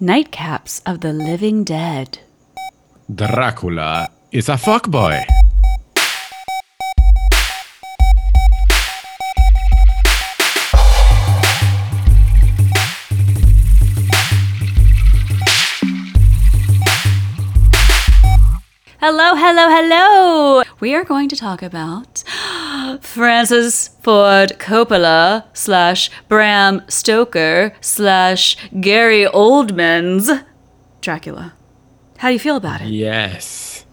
[0.00, 2.18] Nightcaps of the Living Dead.
[3.14, 5.24] Dracula is a fuckboy.
[18.98, 20.62] Hello, hello, hello.
[20.80, 22.24] We are going to talk about
[23.00, 30.30] Francis Ford Coppola slash Bram Stoker slash Gary Oldman's
[31.00, 31.54] Dracula.
[32.18, 32.88] How do you feel about it?
[32.88, 33.84] Yes.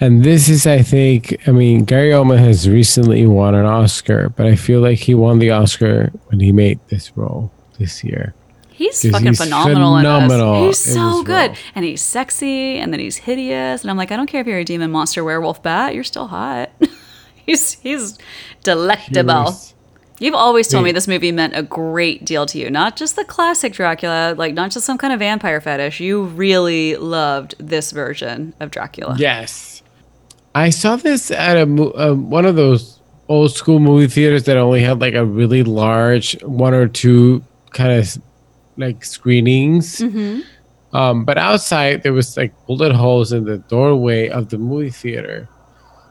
[0.00, 4.46] And this is, I think, I mean, Gary Oldman has recently won an Oscar, but
[4.46, 8.34] I feel like he won the Oscar when he made this role this year.
[8.70, 10.66] He's fucking he's phenomenal, phenomenal.
[10.66, 11.50] He's so good.
[11.50, 11.56] role.
[11.74, 13.82] And he's sexy and then he's hideous.
[13.82, 16.28] And I'm like, I don't care if you're a demon monster werewolf bat, you're still
[16.28, 16.70] hot.
[17.46, 18.18] he's he's
[18.62, 19.54] delectable.
[20.18, 22.70] You've always told me this movie meant a great deal to you.
[22.70, 25.98] Not just the classic Dracula, like not just some kind of vampire fetish.
[25.98, 29.16] You really loved this version of Dracula.
[29.18, 29.82] Yes.
[30.54, 34.82] I saw this at a uh, one of those old school movie theaters that only
[34.82, 38.18] had like a really large one or two kind of
[38.76, 40.02] like screenings.
[40.92, 45.48] Um, but outside there was like bullet holes in the doorway of the movie theater.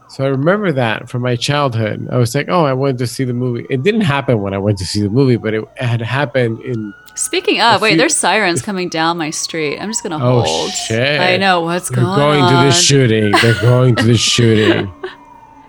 [0.09, 2.07] So I remember that from my childhood.
[2.11, 4.57] I was like, "Oh, I wanted to see the movie." It didn't happen when I
[4.57, 8.15] went to see the movie, but it had happened in Speaking of, wait, few- there's
[8.15, 9.77] sirens coming down my street.
[9.79, 10.71] I'm just gonna Oh, hold.
[10.71, 11.21] shit.
[11.21, 12.17] I know what's going on.
[12.17, 13.31] They're going, going to the shooting.
[13.41, 14.91] They're going to the shooting.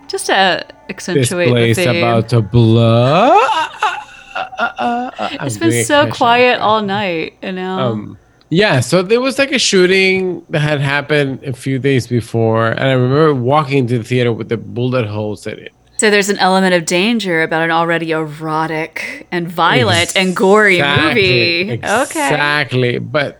[0.07, 1.97] just to this accentuate the place theme.
[1.97, 3.37] about to blow.
[5.43, 7.79] It's been so quiet all night, you know.
[7.79, 8.17] Um,
[8.51, 12.81] yeah, so there was like a shooting that had happened a few days before, and
[12.81, 15.71] I remember walking into the theater with the bullet holes in it.
[15.97, 21.73] so there's an element of danger about an already erotic and violent and gory movie.
[21.73, 22.27] Okay.
[22.27, 22.99] Exactly.
[22.99, 23.39] But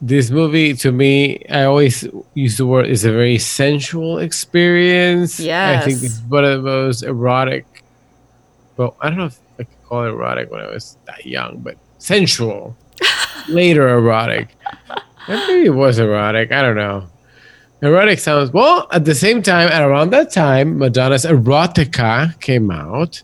[0.00, 5.38] this movie, to me, I always use the word is a very sensual experience.
[5.40, 5.80] Yeah.
[5.80, 7.64] I think it's one of the most erotic.
[8.76, 11.58] Well, I don't know if I could call it erotic when I was that young,
[11.58, 12.76] but sensual.
[13.48, 14.56] Later erotic.
[15.28, 16.52] Maybe it was erotic.
[16.52, 17.08] I don't know.
[17.82, 18.88] Erotic sounds well.
[18.90, 23.22] At the same time, at around that time, Madonna's Erotica came out,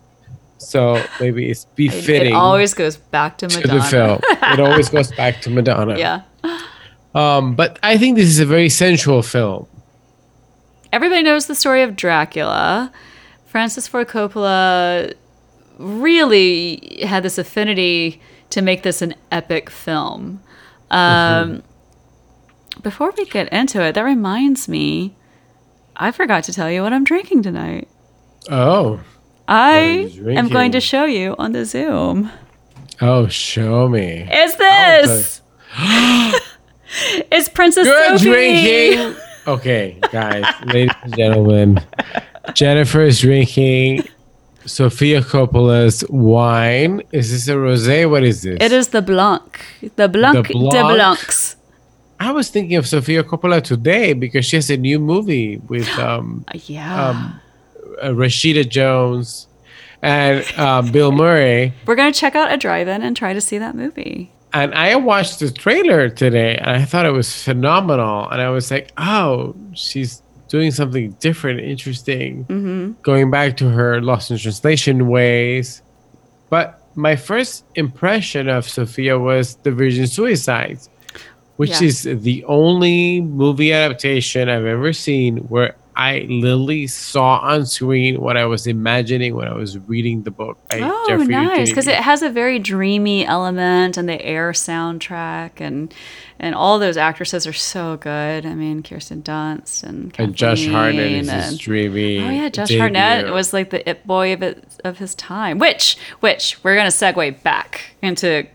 [0.59, 3.62] so maybe it's befitting it always goes back to Madonna.
[3.62, 4.21] to the film.
[4.53, 5.99] It always goes back to Madonna.
[5.99, 6.22] Yeah.
[7.15, 9.66] Um, but I think this is a very sensual film.
[10.93, 12.93] Everybody knows the story of Dracula.
[13.47, 15.12] Francis Ford Coppola
[15.82, 18.20] really had this affinity
[18.50, 20.43] to make this an epic film.
[20.91, 21.62] Um,
[22.82, 25.15] Before we get into it, that reminds me,
[25.97, 27.88] I forgot to tell you what I'm drinking tonight.
[28.50, 29.00] Oh,
[29.48, 32.31] I am going to show you on the Zoom.
[33.00, 34.28] oh, show me.
[34.32, 35.43] Is this?
[37.31, 38.31] it's Princess Good Sophie.
[38.31, 39.16] drinking.
[39.47, 41.81] Okay, guys, ladies and gentlemen,
[42.54, 44.04] Jennifer is drinking
[44.67, 47.03] Sofia Coppola's wine.
[47.12, 48.09] Is this a rosé?
[48.09, 48.59] What is this?
[48.61, 49.65] It is the Blanc.
[49.97, 50.95] The Blanc, de Blanc?
[50.95, 51.56] Blancs.
[52.21, 56.45] I was thinking of Sofia Coppola today because she has a new movie with um,
[56.67, 57.09] Yeah.
[57.11, 57.41] um,
[58.00, 59.49] uh, Rashida Jones
[60.03, 61.73] and um, Bill Murray.
[61.87, 64.33] We're going to check out a drive in and try to see that movie.
[64.55, 68.29] And I watched the trailer today and I thought it was phenomenal.
[68.29, 72.81] And I was like, oh, she's doing something different, interesting, Mm-hmm.
[73.02, 75.82] Going back to her Lost in Translation ways.
[76.50, 80.88] But my first impression of Sofia was The Virgin Suicides,
[81.56, 81.88] which Yeah.
[81.88, 88.36] is the only movie adaptation I've ever seen where I literally saw on screen what
[88.36, 90.58] I was imagining when I was reading the book.
[90.69, 91.69] by Oh, Jeffrey nice!
[91.69, 95.92] Because it has a very dreamy element, and the Air soundtrack, and
[96.38, 98.47] and all those actresses are so good.
[98.47, 102.20] I mean, Kirsten Dunst and and Josh Hartnett Kathleen is his dreamy.
[102.20, 102.81] Oh yeah, Josh debut.
[102.81, 105.58] Hartnett was like the it boy of it, of his time.
[105.58, 108.47] Which which we're gonna segue back into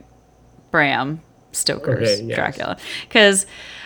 [0.72, 1.22] Bram
[1.52, 2.36] Stoker's Okay, yes.
[2.36, 2.78] Dracula
[3.08, 3.46] because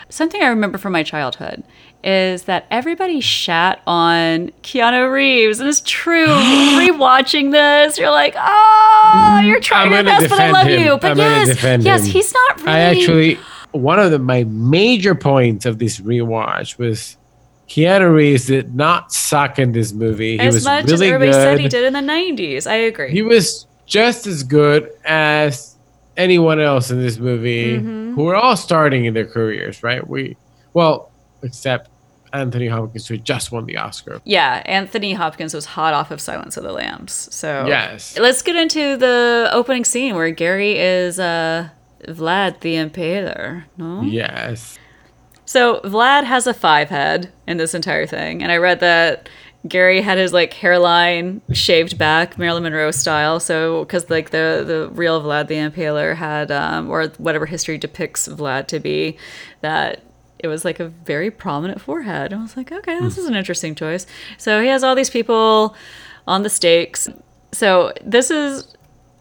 [0.10, 1.64] something I remember from my childhood
[2.04, 6.26] is that everybody shat on Keanu Reeves, and it's true.
[6.28, 10.82] Rewatching this, you're like, oh, you're trying your best, but I defend love him.
[10.82, 10.98] you.
[10.98, 12.12] But I'm yes, yes, him.
[12.12, 12.72] he's not really.
[12.72, 13.40] I actually
[13.72, 17.18] one of the, my major points of this rewatch was
[17.70, 20.34] Keanu Reeves did not suck in this movie.
[20.34, 21.42] He as was much really as everybody good.
[21.44, 22.68] said he did in the '90s.
[22.68, 23.12] I agree.
[23.12, 25.76] He was just as good as
[26.18, 28.16] anyone else in this movie, Mm-hmm.
[28.16, 30.06] who were all starting in their careers, right?
[30.06, 30.36] We,
[30.74, 31.10] well,
[31.44, 31.90] except
[32.34, 34.22] Anthony Hopkins, who just won the Oscar.
[34.24, 37.28] Yeah, Anthony Hopkins was hot off of Silence of the Lambs.
[37.34, 38.18] So Yes.
[38.18, 41.70] let's get into the opening scene where Gary is uh
[42.08, 43.66] Vlad the Impaler.
[43.78, 44.02] No.
[44.02, 44.80] Yes.
[45.46, 49.28] So Vlad has a five head in this entire thing, and I read that
[49.68, 53.40] Gary had his like hairline shaved back, Marilyn Monroe style.
[53.40, 58.28] So because like the the real Vlad the Impaler had, um, or whatever history depicts
[58.28, 59.18] Vlad to be,
[59.60, 60.02] that
[60.42, 62.34] it was like a very prominent forehead.
[62.34, 64.08] I was like, okay, this is an interesting choice.
[64.38, 65.76] So he has all these people
[66.28, 67.08] on the stakes.
[67.52, 68.76] So this is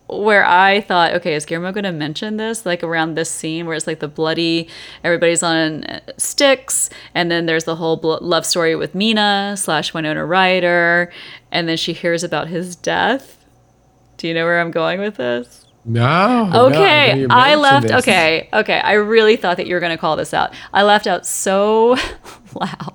[0.08, 2.66] where I thought, okay, is Guillermo going to mention this?
[2.66, 4.68] Like around this scene where it's like the bloody,
[5.04, 9.94] everybody's on uh, sticks, and then there's the whole bl- love story with Mina slash
[9.94, 11.12] Winona Ryder,
[11.52, 13.44] and then she hears about his death.
[14.16, 15.59] Do you know where I'm going with this?
[15.84, 16.46] No.
[16.46, 17.82] no, Okay, you I mentioned left.
[17.88, 17.92] this.
[18.02, 18.80] Okay, okay.
[18.80, 20.52] I really thought that you were going to call this out.
[20.72, 21.96] I left out so
[22.54, 22.94] loud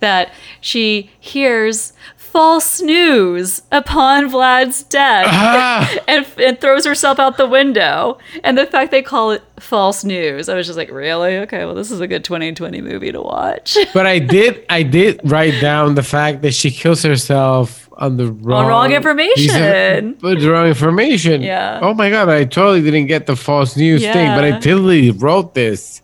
[0.00, 7.46] that she hears false news upon Vlad's death Ah, and, and throws herself out the
[7.46, 8.18] window.
[8.42, 11.36] And the fact they call it false news, I was just like, really?
[11.38, 13.76] Okay, well, this is a good 2020 movie to watch.
[13.94, 14.64] but I did.
[14.68, 20.16] I did write down the fact that she kills herself on the wrong wrong information.
[20.20, 21.42] But the wrong information.
[21.42, 21.78] Yeah.
[21.82, 22.28] Oh my god!
[22.28, 26.02] I totally didn't get the false news thing, but I totally wrote this.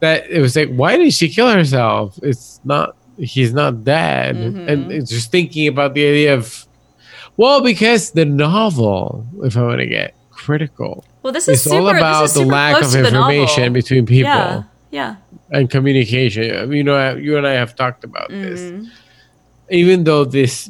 [0.00, 2.18] That it was like, why did she kill herself?
[2.22, 2.96] It's not.
[3.18, 4.68] He's not dead, Mm-hmm.
[4.68, 6.66] and it's just thinking about the idea of,
[7.36, 11.76] well, because the novel, if I want to get critical, Well, this is it's super,
[11.76, 15.16] all about is the lack of information between people Yeah, yeah.
[15.52, 16.72] and communication.
[16.72, 18.42] You know, you and I have talked about Mm-hmm.
[18.82, 18.88] this.
[19.70, 20.68] Even though this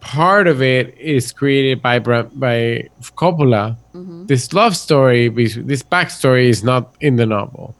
[0.00, 4.26] part of it is created by by Coppola, Mm-hmm.
[4.26, 7.74] this love story, this backstory is not in the novel.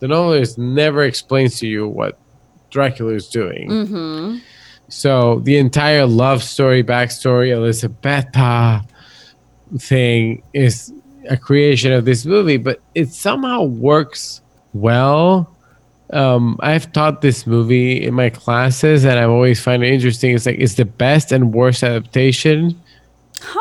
[0.00, 2.18] The novel is never explains to you what
[2.70, 3.70] Dracula is doing.
[3.70, 4.38] Mm-hmm.
[4.88, 8.84] So the entire love story, backstory, Elisabetta
[9.78, 10.92] thing is
[11.30, 14.42] a creation of this movie, but it somehow works
[14.74, 15.53] well.
[16.10, 20.34] Um, I've taught this movie in my classes, and I've always find it interesting.
[20.34, 22.80] It's like it's the best and worst adaptation,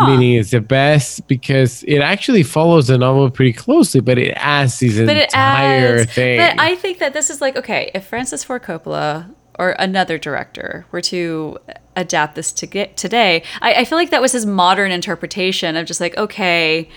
[0.01, 4.79] meaning it's the best because it actually follows the novel pretty closely, but it adds
[4.79, 6.39] these but entire adds, thing.
[6.39, 10.85] But I think that this is like okay, if Francis Ford Coppola or another director
[10.91, 11.59] were to
[11.95, 15.85] adapt this to get today, I, I feel like that was his modern interpretation of
[15.85, 16.89] just like okay,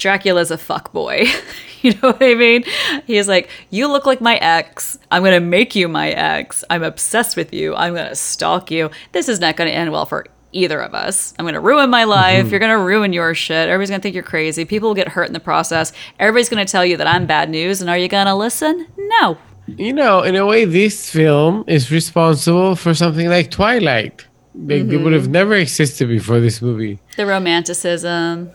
[0.00, 1.26] Dracula's a fuck boy.
[1.82, 2.64] you know what I mean?
[3.06, 4.98] He's like, you look like my ex.
[5.12, 6.64] I'm gonna make you my ex.
[6.70, 7.76] I'm obsessed with you.
[7.76, 8.90] I'm gonna stalk you.
[9.12, 11.32] This is not gonna end well for either of us.
[11.38, 12.50] I'm gonna ruin my life.
[12.50, 13.68] You're gonna ruin your shit.
[13.68, 14.64] Everybody's gonna think you're crazy.
[14.64, 15.92] People will get hurt in the process.
[16.18, 17.80] Everybody's gonna tell you that I'm bad news.
[17.80, 18.86] And are you gonna listen?
[18.96, 19.38] No.
[19.68, 24.26] you know, in a way, this film is responsible for something like Twilight.
[24.54, 25.32] Like, It would have Mm-hmm.
[25.32, 26.98] never existed before this movie.
[27.16, 28.50] The romanticism.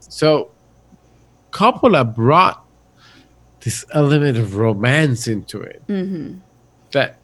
[0.00, 0.50] So,
[1.56, 2.62] Coppola brought
[3.60, 6.36] this element of romance into it mm-hmm.
[6.92, 7.16] that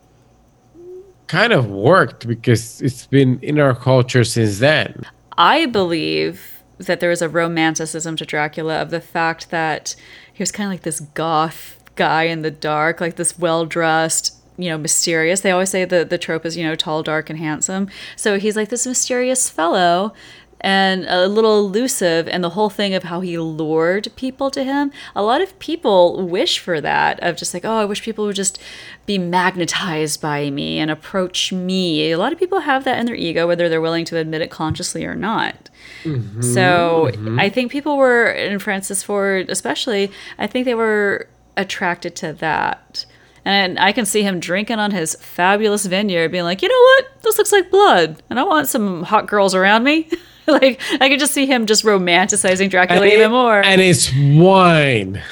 [1.27, 5.03] kind of worked because it's been in our culture since then.
[5.37, 9.95] I believe that there is a romanticism to Dracula of the fact that
[10.33, 14.35] he was kind of like this goth guy in the dark, like this well dressed,
[14.57, 15.43] you know, mysterious.
[15.43, 17.91] They always say the the trope is, you know, tall, dark, and handsome.
[18.17, 20.15] So he's like this mysterious fellow
[20.63, 24.91] and a little elusive and the whole thing of how he lured people to him.
[25.15, 28.37] A lot of people wish for that of just like oh i wish people would
[28.37, 28.59] just
[29.05, 32.13] be magnetized by me and approach me.
[32.13, 34.51] A lot of people have that in their ego whether they're willing to admit it
[34.51, 35.69] consciously or not.
[36.05, 37.41] Mm-hmm, so mm-hmm.
[37.41, 43.07] i think people were in francis ford especially i think they were attracted to that.
[43.45, 47.23] And I can see him drinking on his fabulous vineyard, being like, you know what?
[47.23, 50.09] This looks like blood, and I want some hot girls around me.
[50.47, 53.63] like, I could just see him just romanticizing Dracula it- even more.
[53.65, 55.23] And it's wine.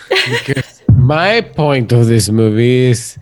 [0.92, 3.18] My point of this movie is,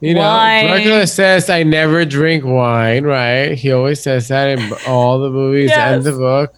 [0.00, 0.66] you know, Wine.
[0.66, 3.52] Dracula says, I never drink wine, right?
[3.52, 6.54] He always says that in all the movies and the book.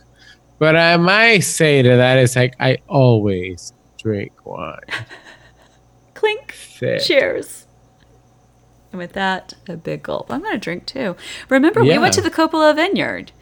[0.58, 4.78] But I might say to that is like, I always drink wine.
[6.14, 6.54] Clink.
[6.78, 7.66] Cheers.
[8.92, 10.30] And with that, a big gulp.
[10.30, 11.16] I'm going to drink too.
[11.48, 13.32] Remember, we went to the Coppola vineyard.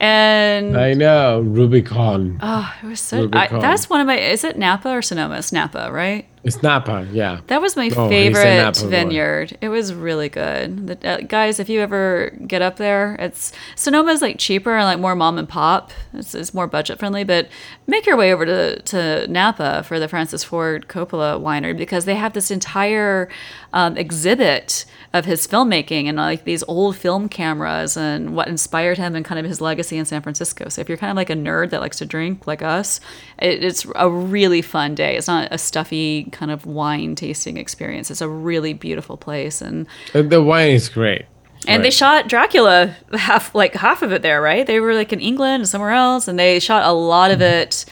[0.00, 2.38] And I know, Rubicon.
[2.40, 3.28] oh, it was so.
[3.32, 4.16] I, that's one of my.
[4.18, 5.38] Is it Napa or Sonoma?
[5.38, 6.26] It's Napa, right?
[6.44, 7.40] It's Napa, yeah.
[7.48, 9.56] That was my Oh, favorite vineyard.
[9.60, 10.86] It was really good.
[10.86, 14.98] The, uh, guys, if you ever get up there, it's Sonoma's like cheaper and like
[15.00, 15.90] more mom and pop.
[16.14, 17.48] It's, it's more budget friendly, but
[17.86, 22.14] make your way over to, to Napa for the Francis Ford Coppola winery because they
[22.14, 23.28] have this entire
[23.72, 29.14] um, exhibit of his filmmaking and like these old film cameras and what inspired him
[29.14, 30.68] and kind of his legacy in San Francisco.
[30.68, 33.00] So if you're kind of like a nerd that likes to drink like us,
[33.38, 35.16] it, it's a really fun day.
[35.16, 38.10] It's not a stuffy kind of wine tasting experience.
[38.10, 41.26] It's a really beautiful place and And the wine is great.
[41.66, 44.66] and they shot Dracula half like half of it there, right?
[44.66, 47.84] They were like in England and somewhere else and they shot a lot of it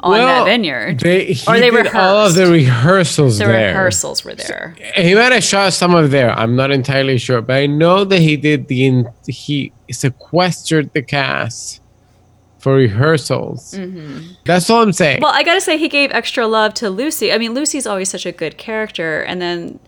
[0.00, 1.00] on that vineyard.
[1.00, 3.66] They, he Or they did all of the rehearsals the there.
[3.68, 4.76] rehearsals were there.
[4.94, 6.30] He might have shot some of there.
[6.30, 11.80] I'm not entirely sure, but I know that he did the he sequestered the cast
[12.68, 13.78] for rehearsals.
[14.44, 15.16] That's all I'm saying.
[15.16, 15.22] Mm-hmm.
[15.24, 17.32] Well, I gotta say, he gave extra love to Lucy.
[17.32, 19.78] I mean, Lucy's always such a good character, and then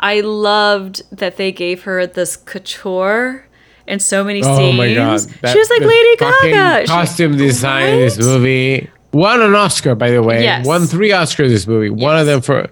[0.00, 3.46] I loved that they gave her this couture
[3.86, 4.76] in so many oh scenes.
[4.76, 6.80] my god, she was like Lady Gaga.
[6.82, 10.42] She- Costume design in this movie won an Oscar, by the way.
[10.42, 10.66] Yes.
[10.66, 11.88] Won three Oscars this movie.
[11.88, 12.68] One of them for,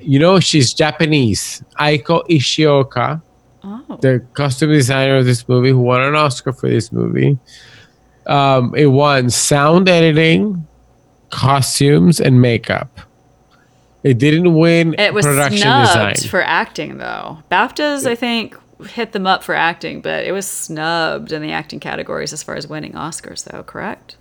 [0.00, 1.62] you know, she's Japanese.
[1.78, 3.20] Eiko Ishioka.
[3.64, 3.98] Oh.
[4.00, 7.38] the costume designer of this movie who won an Oscar for this movie.
[8.28, 10.66] Um, it won sound editing,
[11.30, 13.00] costumes, and makeup.
[14.04, 16.30] It didn't win It was production snubbed design.
[16.30, 17.42] for acting, though.
[17.50, 18.56] BAFTAs, I think,
[18.90, 22.54] hit them up for acting, but it was snubbed in the acting categories as far
[22.54, 23.62] as winning Oscars, though.
[23.62, 24.16] Correct?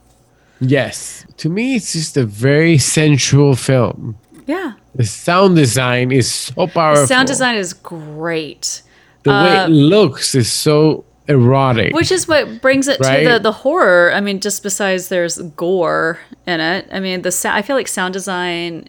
[0.60, 4.18] yes, to me, it's just a very sensual film.
[4.48, 4.74] Yeah.
[4.96, 7.04] The sound design is so powerful.
[7.04, 8.82] The sound design is great.
[9.24, 11.94] the way uh, it looks is so erotic.
[11.94, 13.24] Which is what brings it Right?
[13.24, 14.12] to the, the horror.
[14.14, 16.88] I mean, just besides there's gore in it.
[16.92, 18.88] I mean, the sa- I feel like sound design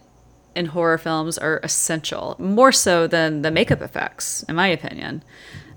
[0.55, 5.23] in horror films are essential, more so than the makeup effects, in my opinion.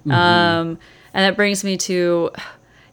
[0.00, 0.10] Mm-hmm.
[0.12, 0.78] Um,
[1.14, 2.30] and that brings me to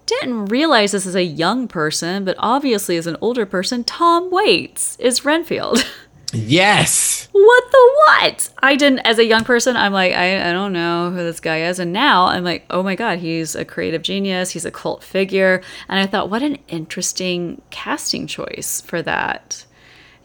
[0.05, 4.95] didn't realize this as a young person, but obviously as an older person, Tom Waits
[4.99, 5.85] is Renfield.
[6.33, 7.27] yes.
[7.31, 8.49] what the what?
[8.61, 11.61] I didn't, as a young person, I'm like, I, I don't know who this guy
[11.63, 11.79] is.
[11.79, 14.51] And now I'm like, oh my God, he's a creative genius.
[14.51, 15.61] He's a cult figure.
[15.87, 19.65] And I thought, what an interesting casting choice for that.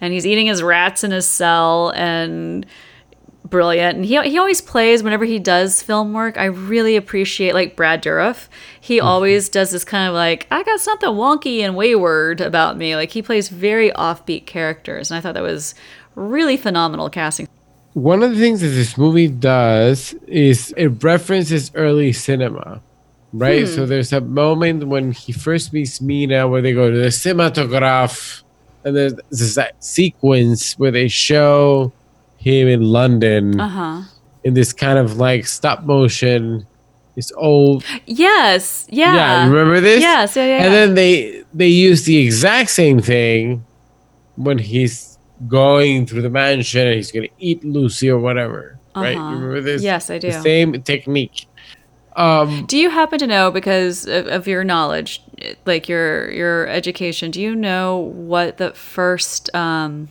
[0.00, 2.66] And he's eating his rats in his cell and
[3.44, 3.96] brilliant.
[3.96, 6.38] And he, he always plays whenever he does film work.
[6.38, 8.48] I really appreciate, like Brad Dourif.
[8.80, 9.06] He mm-hmm.
[9.06, 12.96] always does this kind of like, I got something wonky and wayward about me.
[12.96, 15.10] Like he plays very offbeat characters.
[15.10, 15.74] And I thought that was
[16.14, 17.48] really phenomenal casting.
[17.92, 22.82] One of the things that this movie does is it references early cinema,
[23.32, 23.68] right?
[23.68, 23.72] Hmm.
[23.72, 28.42] So there's a moment when he first meets Mina where they go to the cinematograph,
[28.84, 31.92] and there's there's that sequence where they show
[32.44, 34.02] him in London Uh huh.
[34.44, 36.66] in this kind of like stop motion,
[37.16, 38.86] this old Yes.
[38.90, 39.14] Yeah.
[39.14, 40.00] yeah, remember this?
[40.02, 40.36] Yes.
[40.36, 40.46] Yeah.
[40.46, 40.56] Yeah.
[40.64, 40.78] And yeah.
[40.78, 43.64] then they they use the exact same thing
[44.36, 48.78] when he's going through the mansion and he's gonna eat Lucy or whatever.
[48.96, 49.14] Right?
[49.16, 49.34] You Uh-huh.
[49.34, 49.82] remember this?
[49.82, 50.30] Yes, I do.
[50.30, 51.46] The same technique.
[52.16, 55.20] Um Do you happen to know, because of, of your knowledge,
[55.66, 57.96] like your your education, do you know
[58.30, 60.08] what the first um,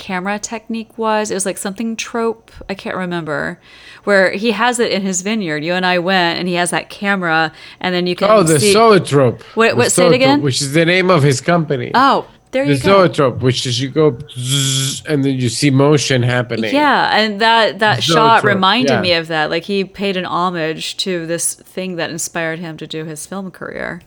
[0.00, 1.30] camera technique was?
[1.30, 2.50] It was like something trope.
[2.68, 3.60] I can't remember.
[4.02, 5.62] Where he has it in his vineyard.
[5.62, 8.58] You and I went, and he has that camera, and then you can Oh, the
[8.58, 8.72] see.
[8.72, 9.42] Zoetrope.
[9.54, 10.42] What- what- say it again?
[10.42, 11.92] Which is the name of his company.
[11.94, 13.02] oh, there the you go.
[13.02, 16.74] The Zoetrope, which is you go zzz, and then you see motion happening.
[16.74, 19.00] Yeah, and that that shot reminded yeah.
[19.00, 19.50] me of that.
[19.50, 23.52] Like he paid an homage to this thing that inspired him to do his film
[23.52, 24.00] career.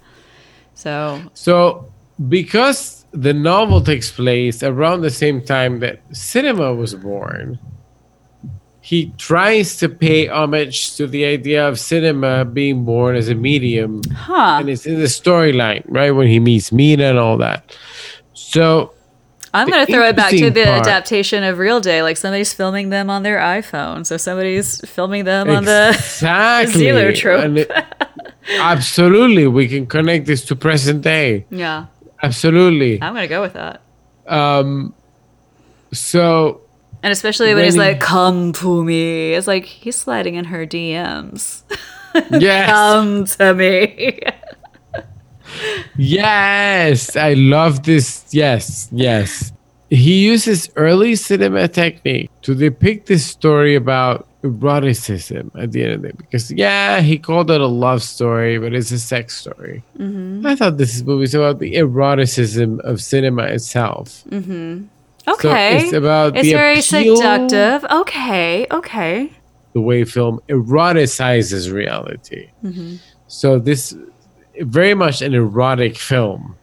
[0.74, 1.92] So So,
[2.28, 7.60] because the novel takes place around the same time that cinema was born,
[8.82, 14.02] he tries to pay homage to the idea of cinema being born as a medium.
[14.14, 14.58] Huh.
[14.60, 16.12] And it's in the storyline, right?
[16.12, 17.78] When he meets Mina and all that.
[18.34, 18.94] So,
[19.54, 22.02] I'm going to throw it back to the part- adaptation of Real Day.
[22.02, 24.06] Like somebody's filming them on their iPhone.
[24.06, 25.90] So somebody's filming them on the.
[25.94, 26.90] exactly.
[26.90, 27.44] Zoetrope.
[27.44, 27.72] And it-
[28.50, 29.48] absolutely.
[29.48, 31.46] We can connect this to present day.
[31.52, 31.86] Yeah,
[32.24, 33.02] Absolutely.
[33.02, 33.82] I'm going to go with that.
[34.28, 34.94] Um,
[35.92, 36.62] so,
[37.04, 39.34] And especially when, When he's he- like, come to me.
[39.34, 41.64] It's like he's sliding in her DMs.
[42.32, 42.70] yes.
[42.70, 44.20] come to me.
[45.98, 48.26] Yes, I love this.
[48.32, 49.52] Yes, yes.
[49.90, 56.06] He uses early cinema technique to depict this story about eroticism at the end of
[56.06, 56.18] it.
[56.18, 59.84] Because, yeah, he called it a love story, but it's a sex story.
[60.00, 64.24] I thought this movie is about the eroticism of cinema itself.
[65.26, 65.84] Okay.
[65.86, 67.90] it's about It's the very appeal- seductive.
[67.90, 69.32] Okay, okay.
[69.74, 72.50] the way film eroticizes reality.
[72.64, 72.96] Mm-hmm.
[73.28, 73.96] So this
[74.60, 76.56] very much an erotic film.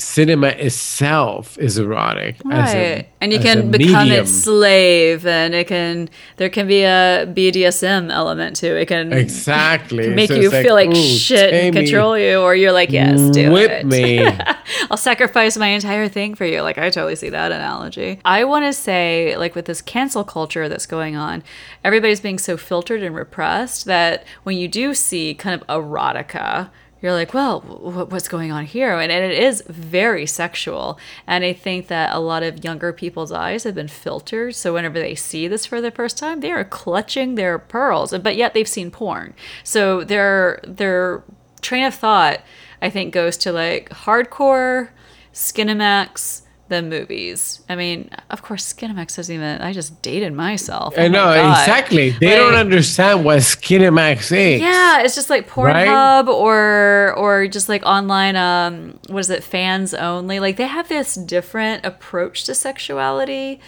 [0.00, 3.08] Cinema itself is erotic, as a- Right.
[3.20, 4.22] and you can become medium.
[4.22, 8.86] its slave and it can there can be a BDSM element to it.
[8.86, 12.92] Can exactly make So you feel like "Ooh, shit and control you or you're like,
[12.92, 13.86] yes, do whip it.
[13.86, 14.24] me.
[14.90, 16.62] I'll sacrifice my entire thing for you.
[16.62, 18.20] Like I totally see that analogy.
[18.24, 21.42] I want to say like with this cancel culture that's going on,
[21.84, 27.12] everybody's being so filtered and repressed that when you do see kind of erotica, you're
[27.12, 28.98] like, well, wh- what's going on here?
[28.98, 30.98] And, and it is very sexual.
[31.26, 34.54] And I think that a lot of younger people's eyes have been filtered.
[34.54, 38.36] So whenever they see this for the first time, they are clutching their pearls, but
[38.36, 39.34] yet they've seen porn.
[39.62, 41.22] So their their
[41.60, 42.40] train of thought,
[42.82, 44.90] I think, goes to like hardcore,
[45.32, 47.60] Skinemax, the movies.
[47.68, 49.60] I mean, of course, Skinemax doesn't even.
[49.60, 50.94] I just dated myself.
[50.96, 52.10] Oh I know exactly.
[52.10, 54.60] They don't understand what Skinemax is.
[54.60, 55.88] Yeah, it's just like Right?
[55.88, 60.40] Pornhub or or just like online um what is it, fans only.
[60.40, 63.60] Like they have this different approach to sexuality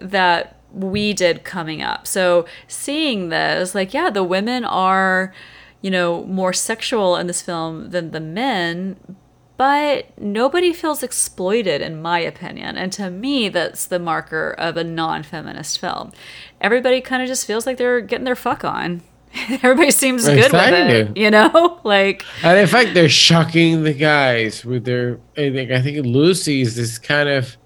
[0.00, 2.06] that we did coming up.
[2.06, 5.32] So seeing this, like, yeah, the women are,
[5.80, 8.96] you know, more sexual in this film than the men,
[9.56, 14.84] but nobody feels exploited in my opinion and to me that's the marker of a
[14.84, 16.12] non-feminist film
[16.60, 19.02] everybody kind of just feels like they're getting their fuck on
[19.62, 24.64] everybody seems good with it you know like And in fact, they're shocking the guys
[24.64, 25.18] with their.
[25.36, 27.56] I think I think Lucy is this kind of.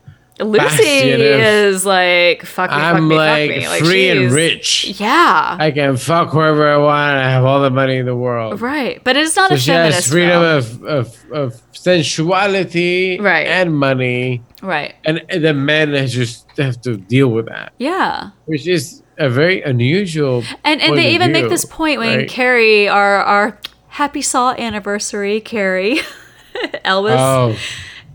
[0.40, 4.98] Lucy is like fuck me fuck I'm me like, fuck me like free and rich.
[5.00, 7.16] yeah I can fuck whoever I want.
[7.18, 8.60] I have all the money in the world.
[8.60, 13.46] right but it's not So a she feminist has freedom of, of, of sensuality Right.
[13.46, 14.42] and money.
[14.62, 19.60] right And the men just have to deal with that, yeah which is a very
[19.62, 20.44] unusual.
[20.64, 22.28] And and they even make this point when right?
[22.28, 26.00] Cary, our our happy saw anniversary, Cary,
[26.84, 27.54] Elwes, Oh,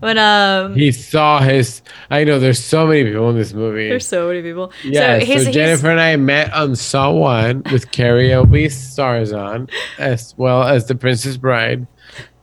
[0.05, 0.75] when um.
[0.75, 1.81] he saw his.
[2.09, 3.89] I know there's so many people in this movie.
[3.89, 4.71] there's so many people.
[4.83, 9.67] Yeah, so, he's, he's- Jennifer and I met on Saw One with karaoke stars on,
[9.97, 11.87] as well as the Princess Bride.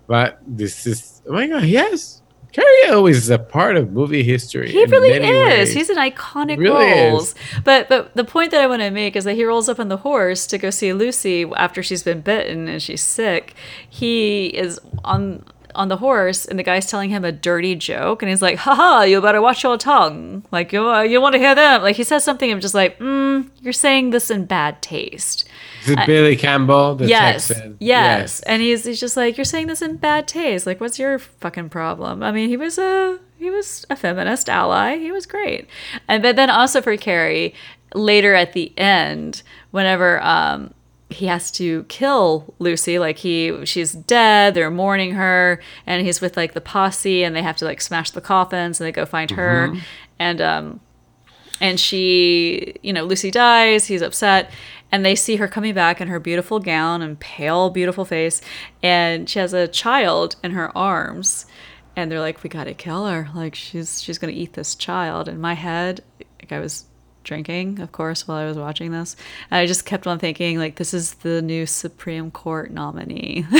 [0.07, 2.21] But this is oh my god, yes,
[2.53, 4.71] karaoke is a part of movie history.
[4.71, 5.23] He really is.
[5.23, 5.73] ways.
[5.73, 7.13] He's an iconic Really is.
[7.13, 7.35] roles.
[7.65, 9.89] But but the point that I want to make is that he rolls up on
[9.89, 13.55] the horse to go see Lucy after she's been bitten and she's sick.
[13.89, 15.45] He is on
[15.75, 19.03] on the horse and the guy's telling him a dirty joke and he's like, haha,
[19.03, 20.45] you better watch your tongue.
[20.51, 21.83] Like you you want to hear them.
[21.83, 25.49] Like he says something of just like, mm, you're saying this in bad taste.
[25.83, 27.77] Is it Billy Campbell, the yes, Texan?
[27.81, 28.41] yes.
[28.43, 30.67] And he's he's just like, you're saying this in bad taste.
[30.67, 32.23] Like, what's your fucking problem?
[32.23, 34.99] I mean, he was a he was a feminist ally.
[34.99, 35.67] He was great.
[36.09, 37.55] And but then also for Cary,
[37.95, 40.73] later at the end, whenever um
[41.15, 46.37] he has to kill Lucy, like he she's dead, they're mourning her, and he's with
[46.37, 49.31] like the posse and they have to like smash the coffins and they go find
[49.33, 49.75] her.
[50.19, 50.81] And um
[51.61, 54.51] and she, you know, Lucy dies, he's upset,
[54.91, 58.41] and they see her coming back in her beautiful gown and pale, beautiful face,
[58.83, 61.47] and she has a child in her arms.
[61.95, 63.29] And they're like, "We gotta kill her!
[63.35, 66.03] Like she's she's gonna eat this child." In my head,
[66.41, 66.87] like I was
[67.25, 69.17] drinking, of course, while I was watching this,
[69.51, 73.47] and I just kept on thinking, like, this is the new Supreme Court nominee.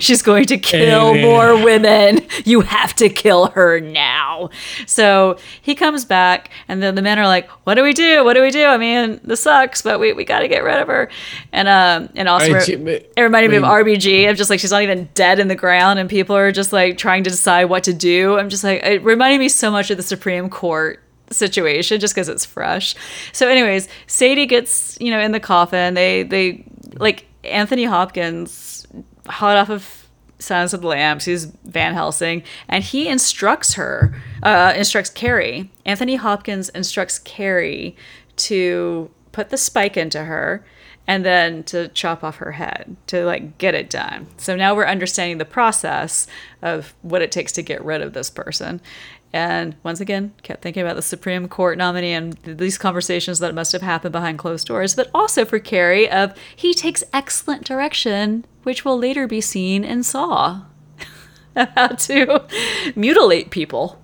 [0.00, 1.22] She's going to kill Amen.
[1.22, 2.26] more women.
[2.46, 4.48] You have to kill her now.
[4.86, 8.24] So he comes back, and then the men are like, "What do we do?
[8.24, 8.64] What do we do?
[8.64, 11.10] I mean, this sucks, but we, we got to get rid of her."
[11.52, 14.30] And um and also Right, it, she- it reminded me of I RBG.
[14.30, 16.96] of just like she's not even dead in the ground, and people are just like
[16.96, 18.38] trying to decide what to do.
[18.38, 20.98] I'm just like it reminded me so much of the Supreme Court
[21.30, 22.94] situation just because it's fresh.
[23.32, 25.94] So, anyways, Sadie gets you know in the coffin.
[25.94, 28.86] They they like Anthony Hopkins,
[29.26, 30.08] hot off of
[30.38, 31.24] Silence of the Lambs.
[31.24, 35.70] He's Van Helsing, and he instructs her, uh, instructs Cary.
[35.84, 37.96] Anthony Hopkins instructs Cary
[38.36, 40.64] to put the spike into her
[41.06, 44.26] and then to chop off her head to like get it done.
[44.36, 46.26] So now we're understanding the process
[46.62, 48.80] of what it takes to get rid of this person.
[49.32, 53.72] And once again, kept thinking about the Supreme Court nominee and these conversations that must
[53.72, 58.84] have happened behind closed doors, but also for Cary of he takes excellent direction, which
[58.84, 60.62] will later be seen in Saw.
[61.56, 62.44] How to
[62.94, 64.00] mutilate people.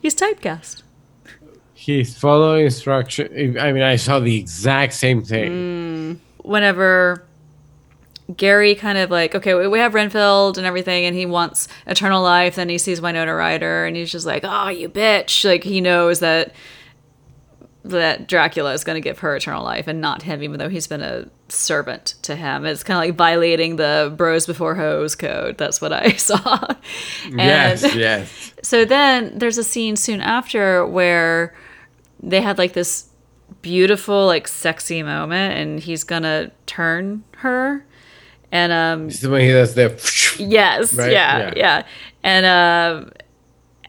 [0.00, 0.82] He's typecast.
[1.74, 3.58] He's following instruction.
[3.58, 5.52] I mean, I saw the exact same thing.
[5.52, 5.93] Mm.
[6.44, 7.24] Whenever
[8.36, 12.54] Gary kind of like, okay, we- have Renfield and everything, and he wants eternal life.
[12.54, 15.44] Then he sees Winona Ryder, and he's just like, oh, you bitch.
[15.44, 16.52] Like, he knows that
[17.86, 20.86] that Dracula is going to give her eternal life and not him, even though he's
[20.86, 22.64] been a servant to him.
[22.64, 25.58] It's kind of like violating the bros before hoes code.
[25.58, 26.66] That's what I saw.
[27.26, 28.54] And- yes, yes.
[28.62, 31.54] so then there's a scene soon after where
[32.22, 33.06] they had like this
[33.62, 37.84] beautiful, like sexy moment, and he's gonna turn her.
[38.52, 39.90] And um when he does the.
[40.38, 41.12] yes, Right?
[41.12, 41.52] yeah, Yeah.
[41.56, 41.82] yeah.
[42.22, 43.10] And um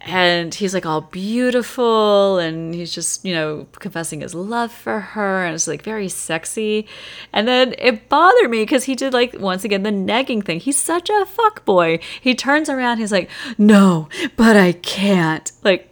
[0.08, 5.44] and he's like all beautiful and he's just, you know, confessing his love for her
[5.46, 6.86] and it's like very sexy.
[7.34, 10.60] And then it bothered me because he did like once again the nagging thing.
[10.60, 12.00] He's such a fuck boy.
[12.22, 15.52] He turns around, he's like, No, but I can't.
[15.64, 15.90] Like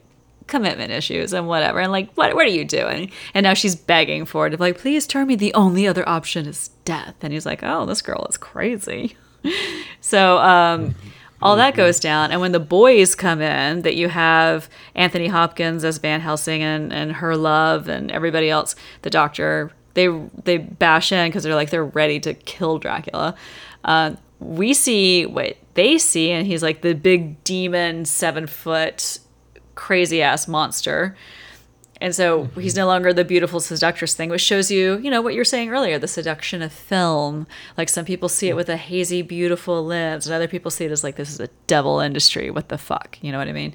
[0.54, 1.80] commitment issues and whatever.
[1.80, 3.12] And like, what what are you doing?
[3.34, 4.60] And now she's begging for it.
[4.60, 5.36] Like, please turn me.
[5.36, 7.16] The only other option is death.
[7.24, 9.18] And he's like, Oh, this girl is crazy.
[10.00, 10.96] So um,
[11.42, 15.84] all that goes down, and when the boys come in, that you have Anthony Hopkins
[15.86, 20.08] as Van Helsing and, and her love and everybody else, the Doctor, they
[20.44, 23.36] they bash in because they're like they're ready to kill Dracula.
[23.84, 29.20] Uh, we see what they see, and he's like the big demon, seven foot,
[29.76, 31.16] crazy ass monster.
[32.02, 35.36] And so he's no longer the beautiful seductress thing, which shows you, you know, what
[35.36, 37.48] you're saying earlier, the seduction of film.
[37.78, 40.92] Like some people see it with a hazy, beautiful lens, and other people see it
[40.92, 42.50] as like this is a devil industry.
[42.50, 43.18] What the fuck?
[43.22, 43.74] You know what I mean?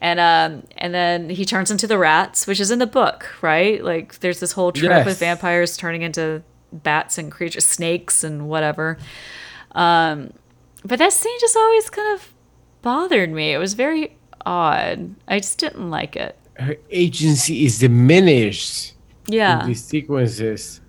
[0.00, 3.82] And um, and then he turns into the rats, which is in the book, right?
[3.82, 5.06] Like there's this whole trope Yes.
[5.06, 8.98] with vampires turning into bats and creatures, snakes and whatever.
[9.72, 10.32] Um,
[10.84, 12.32] but that scene just always kind of
[12.82, 13.52] bothered me.
[13.52, 15.14] It was very odd.
[15.28, 16.36] I just didn't like it.
[16.54, 18.94] Her agency is diminished
[19.26, 19.62] Yeah.
[19.62, 20.80] in these sequences.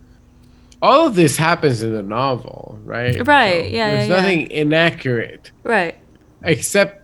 [0.82, 3.26] All of this happens in the novel, right?
[3.26, 4.22] Right, yeah, There's yeah, yeah.
[4.22, 5.96] nothing inaccurate Right.
[6.44, 7.02] except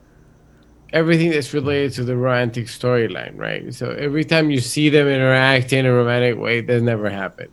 [0.93, 3.73] everything that's related to the romantic storyline, right?
[3.73, 7.49] So every time you see them interact in a romantic way, that never happened.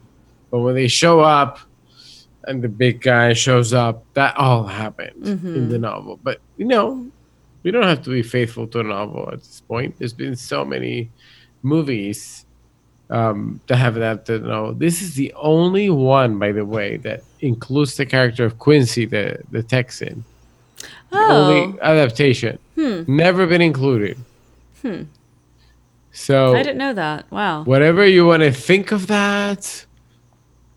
[0.51, 1.61] But when they show up
[2.45, 5.69] and the big guy shows up, that all happened in Mm-hmm.
[5.71, 6.19] the novel.
[6.23, 7.07] But you know,
[7.62, 9.97] we don't have to be faithful to a novel at this point.
[9.99, 11.11] There's been so many
[11.62, 12.44] movies
[13.11, 14.75] um, that have adapted the novel.
[14.75, 19.38] This is the only one, by the way, that includes the character of Quincy, the
[19.51, 20.25] the Texan
[21.11, 21.33] Oh.
[21.35, 22.59] only adaptation.
[22.77, 24.16] Never been included.
[24.83, 25.03] Hmm.
[26.12, 27.31] So I didn't know that.
[27.31, 27.64] Wow.
[27.64, 29.87] whatever you want to think of that,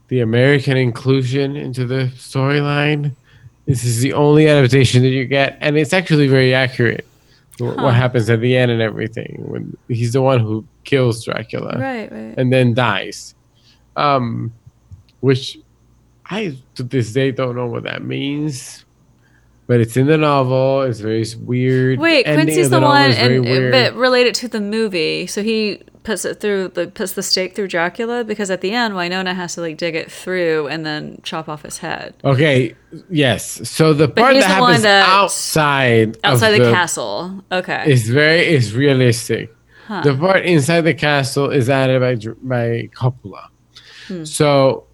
[0.08, 3.16] the American inclusion into the storyline,
[3.66, 7.06] this is the only adaptation that you get, and it's actually very accurate.
[7.60, 11.78] wh- What happens at the end and everything when he's the one who kills Dracula
[11.80, 12.34] Right, right.
[12.38, 13.36] and then dies,
[13.96, 14.52] um,
[15.20, 15.58] which
[16.30, 18.86] I to this day don't know what that means.
[19.68, 20.82] But it's in the novel.
[20.82, 21.98] It's very weird.
[22.00, 25.28] Wait, Quincy's of the, one, and but related to the movie.
[25.28, 28.96] So he puts it through the puts the stake through Dracula because at the end
[28.96, 32.76] Winona has to like dig it through and then chop off his head Okay,
[33.10, 33.70] yes.
[33.70, 37.44] So the part that the happens that- outside outside of the, castle.
[37.52, 37.92] Okay.
[37.92, 39.54] is very is realistic.
[40.04, 43.48] The part inside the castle is added by by Coppola.
[44.08, 44.24] Hmm.
[44.24, 44.86] So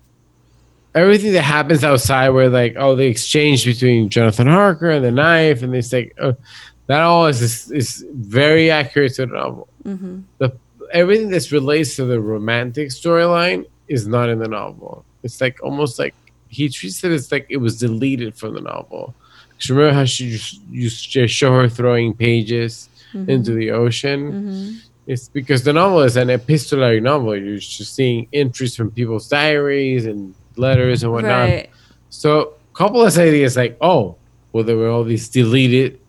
[0.95, 5.61] everything that happens outside, where like oh the exchange between Jonathan Harker and the knife,
[5.61, 6.33] and it's like uh,
[6.87, 9.67] that all is is, is very accurate to the novel.
[9.83, 10.21] Mm-hmm.
[10.39, 10.57] The
[10.93, 15.05] everything that's relates to the romantic storyline is not in the novel.
[15.23, 16.13] It's like almost like
[16.49, 19.13] he treats it as like it was deleted from the novel.
[19.59, 23.29] 'Cause remember how she just used to show her throwing pages Mm-hmm.
[23.29, 24.81] into the ocean?
[25.07, 27.37] It's because the novel is an epistolary novel.
[27.37, 31.49] You're just seeing entries from people's diaries and letters and whatnot.
[31.49, 31.69] right.
[32.09, 34.17] So Coppola's idea is like, oh,
[34.51, 35.99] well, there were all these deleted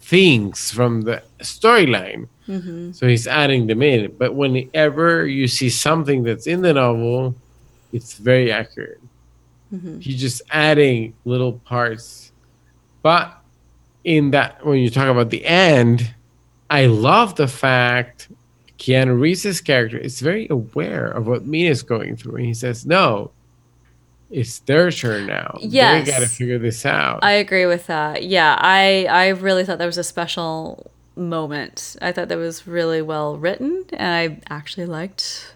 [0.00, 2.28] things from the storyline.
[2.48, 2.92] Mm-hmm.
[2.92, 4.14] So he's adding them in.
[4.16, 7.34] But whenever you see something that's in the novel,
[7.92, 9.00] it's very accurate.
[9.72, 10.00] Mm-hmm.
[10.00, 12.32] He's just adding little parts.
[13.02, 13.38] But
[14.02, 16.14] in that, when you talk about the end,
[16.70, 18.28] I love the fact
[18.78, 22.36] Keanu Reeves' character is very aware of what Mina's going through.
[22.36, 23.30] And he says, no,
[24.30, 25.58] it's their turn now.
[25.60, 26.06] Yes.
[26.06, 27.20] They got to figure this out.
[27.22, 28.24] I agree with that.
[28.24, 31.96] Yeah, I I really thought that was a special moment.
[32.00, 35.54] I thought that was really well written, and I actually liked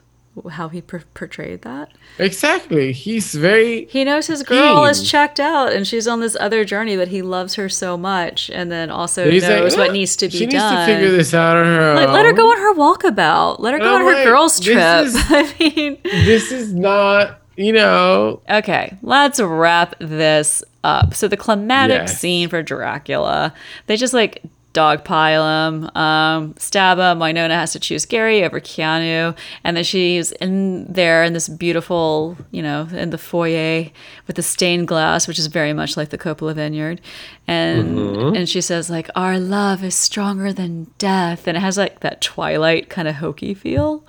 [0.52, 1.92] how he per- portrayed that.
[2.18, 2.90] exactly.
[2.92, 6.96] He's very He knows his girl is checked out, and she's on this other journey,
[6.96, 10.16] but he loves her so much, and then also He's like, knows what "Ah, needs
[10.16, 10.74] to be she done.
[10.74, 12.14] needs to figure this out on her like, own.
[12.14, 13.60] let her go on her walkabout.
[13.60, 14.76] Let her go on I'm her like, girls' trip.
[15.06, 21.12] is- I mean, This is not you know, Okay, let's wrap this up.
[21.14, 22.18] So the climatic Yes.
[22.18, 23.52] scene for Dracula,
[23.86, 27.18] they just like dogpile him, um, stab him.
[27.18, 32.36] Winona has to choose Gary over Keanu, and then she's in there in this beautiful,
[32.50, 33.90] you know, in the foyer
[34.26, 37.00] with the stained glass, which is very much like the Coppola Vineyard,
[37.46, 37.98] and
[38.36, 42.20] and she says like, "Our love is stronger than death," and it has like that
[42.20, 44.04] Twilight kind of hokey feel.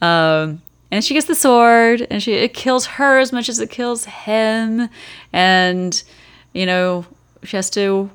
[0.00, 3.70] Um, and she gets the sword, and she it kills her as much as it
[3.70, 4.88] kills him,
[5.32, 6.02] and
[6.52, 7.04] you know
[7.42, 8.10] she has to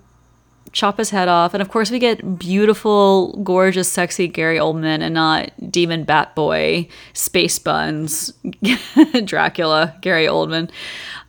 [0.72, 1.54] chop his head off.
[1.54, 6.88] And of course, we get beautiful, gorgeous, sexy Gary Oldman, and not demon bat boy
[7.14, 8.34] space buns
[9.26, 10.70] Dracula Gary Oldman.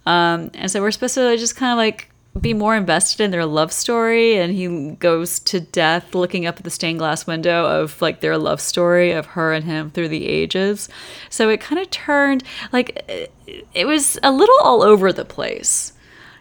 [0.07, 2.09] Um, and so we're supposed to just kind of like
[2.41, 6.65] be more invested in their love story and he goes to death looking up at
[6.65, 10.27] the stained glass window of like their love story of her and him through the
[10.27, 10.89] ages
[11.29, 12.43] so it kind of turned
[12.73, 13.31] like it-
[13.75, 15.93] it was a little all over the place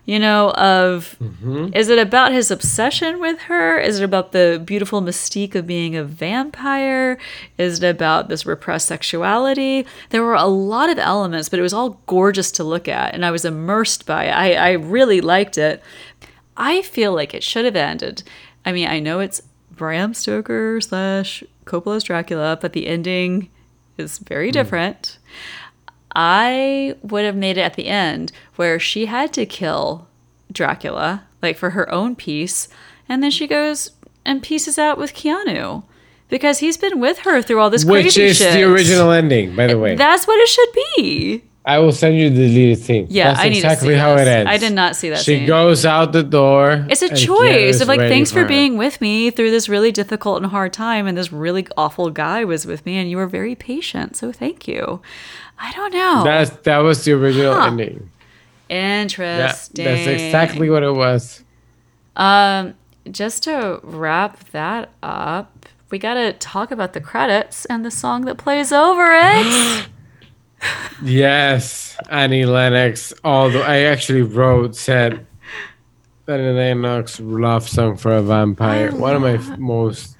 [0.05, 1.69] you know of mm-hmm.
[1.73, 3.79] is it about his obsession with her?
[3.79, 7.19] Is it about the beautiful mystique of being a vampire?
[7.57, 9.85] Is it about this repressed sexuality?
[10.09, 13.25] There were a lot of elements but it was all gorgeous to look at and
[13.25, 14.31] i was immersed by it.
[14.31, 15.83] I, I really liked it.
[16.57, 18.23] I feel like it should have ended.
[18.65, 23.49] I mean i know it's bram stoker slash coppola's dracula but the ending
[23.97, 24.53] is very hmm.
[24.53, 25.19] different
[26.15, 30.07] I would have made it at the end where she had to kill
[30.51, 32.67] Dracula, like for her own peace,
[33.07, 33.91] and then she goes
[34.25, 35.83] and pieces out with Keanu
[36.29, 38.53] because he's been with her through all this which crazy is shit.
[38.53, 39.95] the original ending, by the way.
[39.95, 41.43] That's what it should be.
[41.63, 43.05] I will send you the deleted scene.
[43.11, 44.27] Yeah, That's I need exactly how this.
[44.27, 44.49] it ends.
[44.49, 45.45] I did not see that She scene.
[45.45, 46.87] goes out the door.
[46.89, 50.51] It's a choice of like, thanks for being with me through this really difficult and
[50.51, 54.15] hard time, and this really awful guy was with me, and you were very patient.
[54.17, 55.01] So thank you.
[55.59, 56.23] I don't know.
[56.23, 57.67] That's that was the original Huh.
[57.67, 58.09] ending.
[58.67, 59.85] That, Interesting.
[59.85, 61.43] that's exactly what it was.
[62.15, 62.73] Um,
[63.11, 68.37] just to wrap that up, we gotta talk about the credits and the song that
[68.37, 69.87] plays over it.
[71.03, 73.13] Yes, Annie Lennox.
[73.23, 75.25] Although I actually wrote said
[76.27, 78.91] Annie Lennox love song for a vampire.
[78.91, 80.17] One of my f- most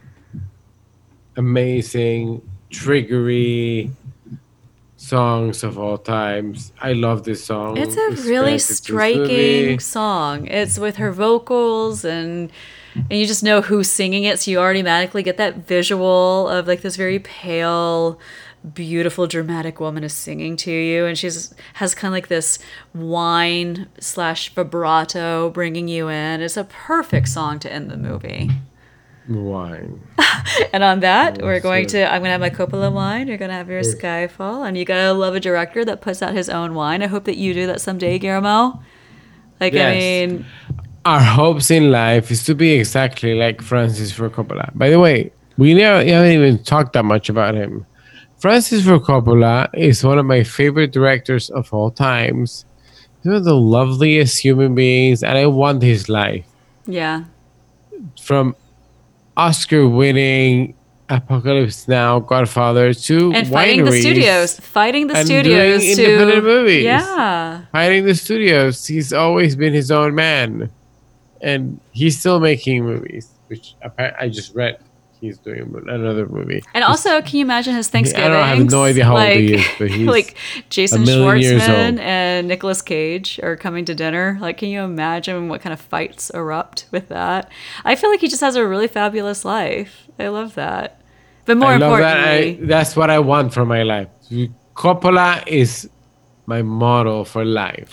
[1.37, 3.91] amazing, triggery
[4.97, 6.71] songs of all times.
[6.81, 7.77] I love this song.
[7.77, 10.47] it's a It's really connected to this striking song.
[10.47, 12.51] It's with her vocals and
[12.93, 16.81] and you just know who's singing it, so you automatically get that visual of like
[16.81, 18.19] this very pale,
[18.73, 22.59] beautiful, dramatic woman is singing to you, and she's has kind of like this
[22.93, 26.41] whine slash vibrato bringing you in.
[26.41, 28.51] It's a perfect song to end the movie.
[29.29, 30.01] Wine.
[30.73, 32.11] And on that, oh, we're Yes, going to.
[32.11, 33.27] I'm gonna have my Coppola wine.
[33.27, 36.49] You're gonna have your Skyfall, and you gotta love a director that puts out his
[36.49, 37.01] own wine.
[37.03, 38.81] I hope that you do that someday, Guillermo.
[39.59, 40.45] Like I mean,
[41.05, 44.71] Our hopes in life is to be exactly like Francis Ford Coppola.
[44.75, 47.85] By the way, we never, haven't even talked that much about him.
[48.41, 52.65] Francis Ford Coppola is one of my favorite directors of all times.
[53.17, 56.47] He's one of the loveliest human beings, and I want his life.
[56.87, 57.25] yeah,
[58.19, 58.55] From
[59.37, 60.73] Oscar winning
[61.07, 66.83] Apocalypse Now, Godfather to and fighting the studios, fighting the studios doing to independent movies.
[66.83, 68.87] Yeah, Fighting the studios.
[68.87, 70.71] He's always been his own man.
[71.41, 74.79] And he's still making movies, which I just read
[75.21, 76.63] he's doing another movie.
[76.73, 78.31] and also, can you imagine his Thanksgiving?
[78.31, 80.35] I have no idea how old like, he is, but he's like
[80.69, 84.37] Jason Schwartzman and Nicolas Cage are coming to dinner.
[84.41, 87.49] Like, can you imagine what kind of fights erupt with that?
[87.85, 90.09] I feel like he just has a really fabulous life.
[90.19, 91.01] I love that.
[91.45, 92.37] But more I love that.
[92.37, 94.09] importantly, I, that's what I want for my life.
[94.75, 95.89] Coppola is
[96.45, 97.91] my model for life.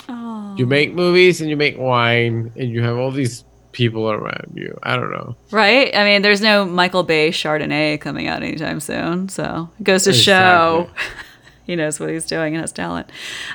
[0.57, 4.79] You make movies and you make wine and you have all these people around you.
[4.83, 5.37] I don't know.
[5.51, 5.95] Right?
[5.95, 9.29] I mean, there's no Michael Bay Chardonnay coming out anytime soon.
[9.29, 10.91] So it goes to show
[11.65, 13.11] he knows what he's doing and has talent.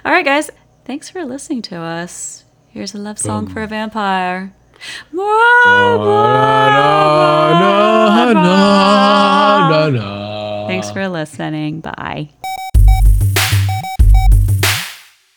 [0.06, 0.50] All right, guys.
[0.86, 2.44] Thanks for listening to us.
[2.70, 4.54] Here's a love song for a vampire.
[10.68, 11.82] Thanks for listening.
[11.82, 12.30] Bye.